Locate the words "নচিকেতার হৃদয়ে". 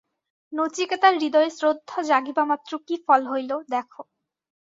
0.53-1.49